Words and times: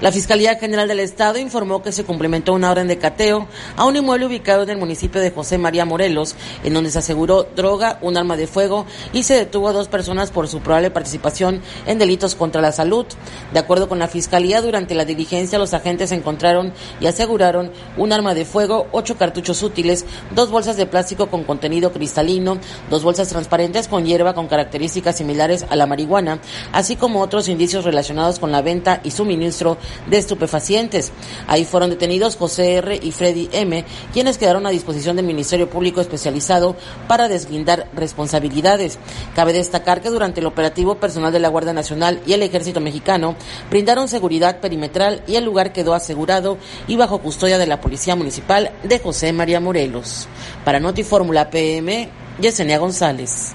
La 0.00 0.12
Fiscalía 0.12 0.54
General 0.54 0.86
del 0.86 1.00
Estado 1.00 1.40
informó 1.40 1.82
que 1.82 1.90
se 1.90 2.04
cumplimentó 2.04 2.52
una 2.52 2.70
orden 2.70 2.86
de 2.86 2.98
cateo 2.98 3.48
a 3.76 3.84
un 3.84 3.96
inmueble 3.96 4.26
ubicado 4.26 4.62
en 4.62 4.70
el 4.70 4.78
municipio 4.78 5.20
de 5.20 5.32
José 5.32 5.58
María 5.58 5.84
Morelos, 5.84 6.36
en 6.62 6.72
donde 6.72 6.92
se 6.92 7.00
aseguró 7.00 7.42
droga, 7.56 7.98
un 8.00 8.16
arma 8.16 8.36
de 8.36 8.46
fuego 8.46 8.86
y 9.12 9.24
se 9.24 9.34
detuvo 9.34 9.66
a 9.66 9.72
dos 9.72 9.88
personas 9.88 10.30
por 10.30 10.46
su 10.46 10.60
probable 10.60 10.92
participación 10.92 11.62
en 11.84 11.98
delitos 11.98 12.36
contra 12.36 12.62
la 12.62 12.70
salud. 12.70 13.06
De 13.52 13.58
acuerdo 13.58 13.88
con 13.88 13.98
la 13.98 14.06
Fiscalía, 14.06 14.62
durante 14.62 14.94
la 14.94 15.04
diligencia 15.04 15.58
los 15.58 15.74
agentes 15.74 16.12
encontraron 16.12 16.72
y 17.00 17.06
aseguraron 17.06 17.72
un 17.96 18.12
arma 18.12 18.34
de 18.34 18.44
fuego, 18.44 18.86
ocho 18.92 19.18
cartuchos 19.18 19.64
útiles, 19.64 20.06
dos 20.32 20.52
bolsas 20.52 20.76
de 20.76 20.86
plástico 20.86 21.26
con 21.26 21.42
contenido 21.42 21.92
cristalino, 21.92 22.58
dos 22.88 23.02
bolsas 23.02 23.30
transparentes 23.30 23.88
con 23.88 24.06
hierba 24.06 24.34
con 24.34 24.46
características 24.46 25.16
similares 25.16 25.66
a 25.68 25.74
la 25.74 25.86
marihuana, 25.86 26.38
así 26.70 26.94
como 26.94 27.20
otros 27.20 27.48
indicios 27.48 27.84
relacionados 27.84 28.38
con 28.38 28.52
la 28.52 28.62
venta 28.62 29.00
y 29.02 29.10
suministro 29.10 29.76
de 30.06 30.18
estupefacientes. 30.18 31.12
Ahí 31.46 31.64
fueron 31.64 31.90
detenidos 31.90 32.36
José 32.36 32.74
R. 32.76 32.98
y 33.02 33.12
Freddy 33.12 33.48
M., 33.52 33.84
quienes 34.12 34.38
quedaron 34.38 34.66
a 34.66 34.70
disposición 34.70 35.16
del 35.16 35.26
Ministerio 35.26 35.68
Público 35.68 36.00
especializado 36.00 36.76
para 37.06 37.28
deslindar 37.28 37.88
responsabilidades. 37.94 38.98
Cabe 39.34 39.52
destacar 39.52 40.00
que 40.00 40.10
durante 40.10 40.40
el 40.40 40.46
operativo 40.46 40.96
personal 40.96 41.32
de 41.32 41.40
la 41.40 41.48
Guardia 41.48 41.72
Nacional 41.72 42.20
y 42.26 42.32
el 42.32 42.42
Ejército 42.42 42.80
Mexicano 42.80 43.36
brindaron 43.70 44.08
seguridad 44.08 44.60
perimetral 44.60 45.22
y 45.26 45.36
el 45.36 45.44
lugar 45.44 45.72
quedó 45.72 45.94
asegurado 45.94 46.58
y 46.86 46.96
bajo 46.96 47.18
custodia 47.18 47.58
de 47.58 47.66
la 47.66 47.80
Policía 47.80 48.16
Municipal 48.16 48.72
de 48.82 48.98
José 48.98 49.32
María 49.32 49.60
Morelos. 49.60 50.28
Para 50.64 50.80
Notifórmula 50.80 51.50
PM, 51.50 52.08
Yesenia 52.40 52.78
González. 52.78 53.54